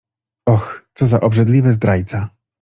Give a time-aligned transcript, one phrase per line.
[0.45, 0.65] Och,
[0.97, 2.29] co za obrzydliwy zdrajca!